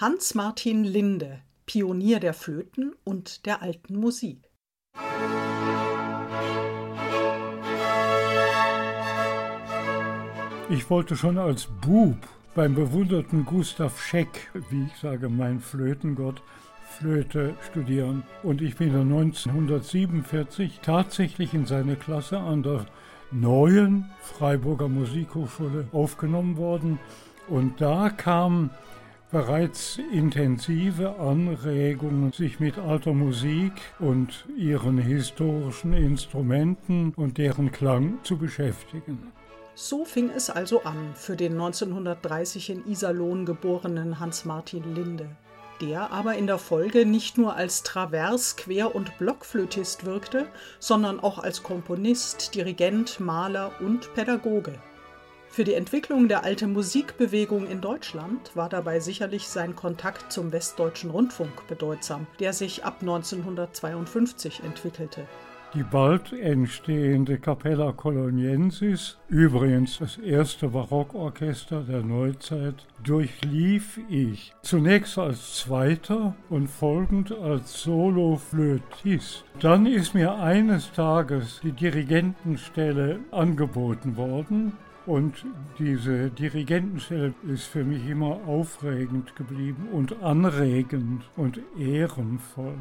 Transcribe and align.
Hans 0.00 0.34
Martin 0.34 0.84
Linde, 0.84 1.42
Pionier 1.66 2.20
der 2.20 2.32
Flöten 2.32 2.94
und 3.04 3.44
der 3.44 3.60
alten 3.60 3.96
Musik. 3.96 4.50
Ich 10.70 10.88
wollte 10.88 11.16
schon 11.18 11.36
als 11.36 11.66
Bub 11.66 12.16
beim 12.54 12.74
bewunderten 12.74 13.44
Gustav 13.44 14.00
Scheck, 14.00 14.50
wie 14.70 14.84
ich 14.84 14.96
sage, 14.96 15.28
mein 15.28 15.60
Flötengott, 15.60 16.42
Flöte 16.98 17.54
studieren. 17.70 18.22
Und 18.42 18.62
ich 18.62 18.76
bin 18.76 18.96
1947 18.96 20.80
tatsächlich 20.80 21.52
in 21.52 21.66
seine 21.66 21.96
Klasse 21.96 22.38
an 22.38 22.62
der 22.62 22.86
neuen 23.30 24.10
Freiburger 24.22 24.88
Musikhochschule 24.88 25.88
aufgenommen 25.92 26.56
worden. 26.56 26.98
Und 27.48 27.82
da 27.82 28.08
kam 28.08 28.70
bereits 29.30 29.98
intensive 30.12 31.16
Anregungen, 31.18 32.32
sich 32.32 32.58
mit 32.58 32.78
alter 32.78 33.12
Musik 33.12 33.72
und 33.98 34.46
ihren 34.56 34.98
historischen 34.98 35.92
Instrumenten 35.92 37.12
und 37.14 37.38
deren 37.38 37.70
Klang 37.70 38.18
zu 38.24 38.36
beschäftigen. 38.36 39.32
So 39.74 40.04
fing 40.04 40.30
es 40.30 40.50
also 40.50 40.82
an 40.82 41.14
für 41.14 41.36
den 41.36 41.52
1930 41.52 42.70
in 42.70 42.86
Iserlohn 42.86 43.46
geborenen 43.46 44.18
Hans-Martin 44.18 44.94
Linde, 44.94 45.28
der 45.80 46.10
aber 46.10 46.34
in 46.34 46.46
der 46.46 46.58
Folge 46.58 47.06
nicht 47.06 47.38
nur 47.38 47.54
als 47.54 47.82
Travers-, 47.82 48.56
Quer- 48.56 48.94
und 48.94 49.16
Blockflötist 49.18 50.04
wirkte, 50.04 50.48
sondern 50.80 51.20
auch 51.20 51.38
als 51.38 51.62
Komponist, 51.62 52.54
Dirigent, 52.54 53.20
Maler 53.20 53.72
und 53.80 54.12
Pädagoge. 54.14 54.78
Für 55.52 55.64
die 55.64 55.74
Entwicklung 55.74 56.28
der 56.28 56.44
alten 56.44 56.72
Musikbewegung 56.72 57.66
in 57.66 57.80
Deutschland 57.80 58.54
war 58.54 58.68
dabei 58.68 59.00
sicherlich 59.00 59.48
sein 59.48 59.74
Kontakt 59.74 60.30
zum 60.30 60.52
Westdeutschen 60.52 61.10
Rundfunk 61.10 61.66
bedeutsam, 61.66 62.28
der 62.38 62.52
sich 62.52 62.84
ab 62.84 62.98
1952 63.00 64.62
entwickelte. 64.62 65.26
Die 65.74 65.82
bald 65.82 66.32
entstehende 66.32 67.38
Capella 67.38 67.90
Coloniensis, 67.90 69.18
übrigens 69.28 69.98
das 69.98 70.18
erste 70.18 70.68
Barockorchester 70.68 71.82
der 71.82 72.02
Neuzeit, 72.02 72.86
durchlief 73.02 73.98
ich 74.08 74.52
zunächst 74.62 75.18
als 75.18 75.56
Zweiter 75.56 76.36
und 76.48 76.68
folgend 76.68 77.32
als 77.32 77.82
Solo-Flötist. 77.82 79.44
Dann 79.58 79.86
ist 79.86 80.14
mir 80.14 80.36
eines 80.36 80.92
Tages 80.92 81.58
die 81.64 81.72
Dirigentenstelle 81.72 83.18
angeboten 83.32 84.16
worden 84.16 84.72
und 85.06 85.44
diese 85.78 86.30
Dirigentenstelle 86.30 87.34
ist 87.48 87.64
für 87.64 87.84
mich 87.84 88.06
immer 88.08 88.40
aufregend 88.46 89.34
geblieben 89.36 89.88
und 89.92 90.22
anregend 90.22 91.24
und 91.36 91.60
ehrenvoll. 91.78 92.76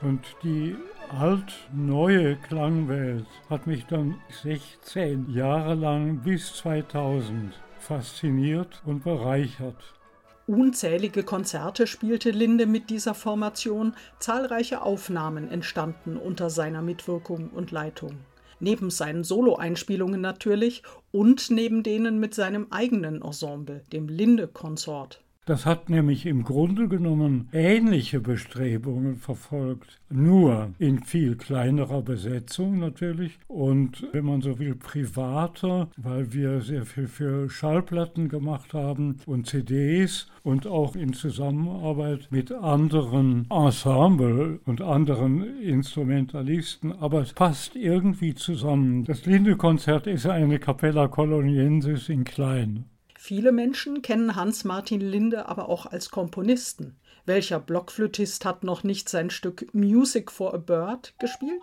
Und 0.00 0.24
die 0.44 0.76
alt-neue 1.08 2.36
Klangwelt 2.36 3.26
hat 3.50 3.66
mich 3.66 3.86
dann 3.86 4.16
16 4.42 5.30
Jahre 5.30 5.74
lang 5.74 6.18
bis 6.18 6.54
2000 6.54 7.52
fasziniert 7.80 8.80
und 8.84 9.02
bereichert. 9.02 9.94
Unzählige 10.46 11.24
Konzerte 11.24 11.86
spielte 11.86 12.30
Linde 12.30 12.66
mit 12.66 12.88
dieser 12.88 13.14
Formation, 13.14 13.94
zahlreiche 14.18 14.82
Aufnahmen 14.82 15.50
entstanden 15.50 16.16
unter 16.16 16.48
seiner 16.48 16.80
Mitwirkung 16.80 17.50
und 17.50 17.70
Leitung 17.70 18.18
neben 18.60 18.90
seinen 18.90 19.24
Soloeinspielungen 19.24 20.20
natürlich 20.20 20.82
und 21.10 21.50
neben 21.50 21.82
denen 21.82 22.18
mit 22.18 22.34
seinem 22.34 22.66
eigenen 22.70 23.22
Ensemble, 23.22 23.84
dem 23.92 24.08
Linde 24.08 24.48
Consort. 24.48 25.20
Das 25.48 25.64
hat 25.64 25.88
nämlich 25.88 26.26
im 26.26 26.44
Grunde 26.44 26.88
genommen 26.88 27.48
ähnliche 27.54 28.20
Bestrebungen 28.20 29.16
verfolgt, 29.16 29.98
nur 30.10 30.74
in 30.78 31.02
viel 31.04 31.36
kleinerer 31.36 32.02
Besetzung 32.02 32.78
natürlich 32.78 33.38
und 33.48 34.06
wenn 34.12 34.26
man 34.26 34.42
so 34.42 34.58
will 34.58 34.74
privater, 34.74 35.88
weil 35.96 36.34
wir 36.34 36.60
sehr 36.60 36.84
viel 36.84 37.08
für 37.08 37.48
Schallplatten 37.48 38.28
gemacht 38.28 38.74
haben 38.74 39.20
und 39.24 39.46
CDs 39.46 40.26
und 40.42 40.66
auch 40.66 40.94
in 40.94 41.14
Zusammenarbeit 41.14 42.28
mit 42.30 42.52
anderen 42.52 43.46
Ensemble 43.48 44.60
und 44.66 44.82
anderen 44.82 45.62
Instrumentalisten, 45.62 46.92
aber 46.92 47.22
es 47.22 47.32
passt 47.32 47.74
irgendwie 47.74 48.34
zusammen. 48.34 49.04
Das 49.04 49.24
Linde-Konzert 49.24 50.08
ist 50.08 50.26
eine 50.26 50.58
Capella 50.58 51.08
Coloniensis 51.08 52.10
in 52.10 52.24
klein. 52.24 52.84
Viele 53.20 53.50
Menschen 53.50 54.00
kennen 54.00 54.36
Hans 54.36 54.62
Martin 54.62 55.00
Linde 55.00 55.48
aber 55.48 55.68
auch 55.68 55.86
als 55.86 56.10
Komponisten. 56.10 56.96
Welcher 57.26 57.58
Blockflötist 57.58 58.44
hat 58.44 58.62
noch 58.62 58.84
nicht 58.84 59.08
sein 59.08 59.30
Stück 59.30 59.74
Music 59.74 60.30
for 60.30 60.54
a 60.54 60.56
Bird 60.56 61.14
gespielt? 61.18 61.60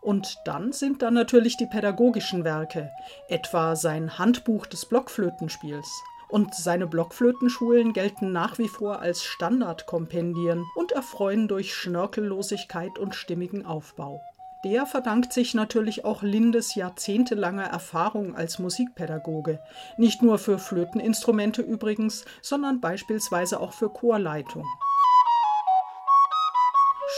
Und 0.00 0.38
dann 0.44 0.72
sind 0.72 1.00
da 1.00 1.12
natürlich 1.12 1.56
die 1.56 1.68
pädagogischen 1.68 2.42
Werke, 2.42 2.90
etwa 3.28 3.76
sein 3.76 4.18
Handbuch 4.18 4.66
des 4.66 4.84
Blockflötenspiels. 4.84 5.88
Und 6.28 6.52
seine 6.56 6.88
Blockflötenschulen 6.88 7.92
gelten 7.92 8.32
nach 8.32 8.58
wie 8.58 8.68
vor 8.68 8.98
als 8.98 9.22
Standardkompendien 9.22 10.64
und 10.74 10.90
erfreuen 10.90 11.46
durch 11.46 11.74
Schnörkellosigkeit 11.76 12.98
und 12.98 13.14
stimmigen 13.14 13.64
Aufbau. 13.64 14.20
Der 14.64 14.86
verdankt 14.86 15.32
sich 15.32 15.54
natürlich 15.54 16.04
auch 16.04 16.22
Lindes 16.22 16.76
jahrzehntelanger 16.76 17.64
Erfahrung 17.64 18.36
als 18.36 18.60
Musikpädagoge. 18.60 19.58
Nicht 19.96 20.22
nur 20.22 20.38
für 20.38 20.60
Flöteninstrumente 20.60 21.62
übrigens, 21.62 22.24
sondern 22.42 22.80
beispielsweise 22.80 23.58
auch 23.58 23.72
für 23.72 23.90
Chorleitung. 23.90 24.64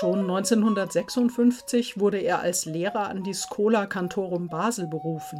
Schon 0.00 0.20
1956 0.20 2.00
wurde 2.00 2.18
er 2.18 2.40
als 2.40 2.64
Lehrer 2.64 3.08
an 3.08 3.22
die 3.22 3.34
Schola 3.34 3.86
Cantorum 3.86 4.48
Basel 4.48 4.86
berufen. 4.86 5.38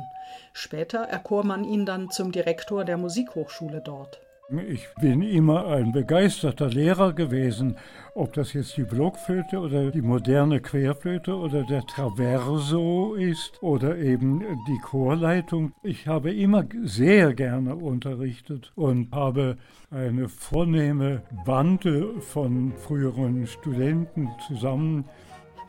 Später 0.53 1.00
erkor 1.00 1.43
man 1.43 1.64
ihn 1.64 1.87
dann 1.87 2.10
zum 2.10 2.32
Direktor 2.32 2.84
der 2.84 2.98
Musikhochschule 2.98 3.81
dort. 3.81 4.20
Ich 4.50 4.87
bin 5.00 5.22
immer 5.22 5.69
ein 5.69 5.93
begeisterter 5.93 6.69
Lehrer 6.69 7.15
gewesen, 7.15 7.78
ob 8.15 8.34
das 8.34 8.53
jetzt 8.53 8.77
die 8.77 8.82
Blockflöte 8.82 9.59
oder 9.59 9.91
die 9.91 10.03
moderne 10.03 10.60
Querflöte 10.60 11.34
oder 11.34 11.62
der 11.62 11.87
Traverso 11.87 13.15
ist 13.15 13.62
oder 13.62 13.97
eben 13.97 14.41
die 14.69 14.78
Chorleitung. 14.82 15.72
Ich 15.82 16.06
habe 16.06 16.31
immer 16.31 16.66
sehr 16.82 17.32
gerne 17.32 17.75
unterrichtet 17.75 18.71
und 18.75 19.15
habe 19.15 19.56
eine 19.91 20.28
vornehme 20.28 21.22
Bande 21.47 22.21
von 22.21 22.75
früheren 22.76 23.47
Studenten 23.47 24.28
zusammen. 24.47 25.06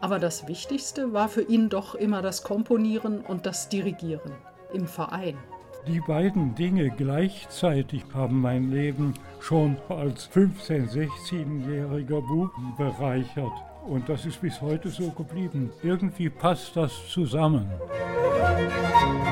Aber 0.02 0.20
das 0.20 0.50
Wichtigste 0.50 1.14
war 1.14 1.30
für 1.30 1.44
ihn 1.44 1.70
doch 1.70 1.96
immer 1.96 2.22
das 2.22 2.44
Komponieren 2.44 3.22
und 3.22 3.46
das 3.46 3.70
Dirigieren 3.70 4.34
im 4.74 4.86
Verein. 4.86 5.38
Die 5.88 6.00
beiden 6.00 6.56
Dinge 6.56 6.90
gleichzeitig 6.90 8.04
haben 8.14 8.42
mein 8.42 8.72
Leben 8.72 9.14
schon 9.40 9.78
als 9.88 10.30
15-, 10.32 10.90
16-jähriger 10.90 12.22
Bub 12.22 12.52
bereichert. 12.78 13.54
Und 13.88 14.10
das 14.10 14.26
ist 14.26 14.42
bis 14.42 14.60
heute 14.62 14.90
so 14.90 15.12
geblieben. 15.12 15.72
Irgendwie 15.84 16.30
passt 16.30 16.76
das 16.76 16.92
zusammen. 17.10 17.70
Musik 17.70 19.25